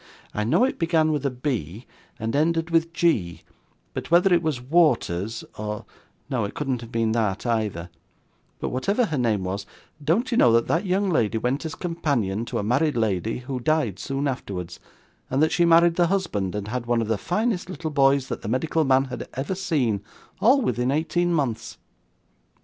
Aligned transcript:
I 0.33 0.43
know 0.43 0.63
it 0.63 0.79
began 0.79 1.11
with 1.11 1.27
a 1.27 1.29
B, 1.29 1.85
and 2.17 2.35
ended 2.35 2.71
with 2.71 2.91
g, 2.91 3.43
but 3.93 4.09
whether 4.09 4.33
it 4.33 4.41
was 4.41 4.59
Waters 4.59 5.43
or 5.59 5.85
no, 6.27 6.43
it 6.43 6.55
couldn't 6.55 6.81
have 6.81 6.91
been 6.91 7.11
that, 7.11 7.45
either; 7.45 7.91
but 8.59 8.69
whatever 8.69 9.05
her 9.05 9.17
name 9.19 9.43
was, 9.43 9.67
don't 10.03 10.31
you 10.31 10.37
know 10.39 10.51
that 10.53 10.65
that 10.67 10.87
young 10.87 11.11
lady 11.11 11.37
went 11.37 11.65
as 11.65 11.75
companion 11.75 12.45
to 12.45 12.57
a 12.57 12.63
married 12.63 12.97
lady 12.97 13.37
who 13.45 13.59
died 13.59 13.99
soon 13.99 14.27
afterwards, 14.27 14.79
and 15.29 15.39
that 15.43 15.51
she 15.51 15.65
married 15.65 15.97
the 15.97 16.07
husband, 16.07 16.55
and 16.55 16.69
had 16.69 16.87
one 16.87 17.03
of 17.03 17.07
the 17.07 17.15
finest 17.19 17.69
little 17.69 17.91
boys 17.91 18.27
that 18.29 18.41
the 18.41 18.49
medical 18.49 18.83
man 18.83 19.03
had 19.05 19.29
ever 19.35 19.53
seen 19.53 20.01
all 20.39 20.63
within 20.63 20.89
eighteen 20.89 21.31
months? 21.31 21.77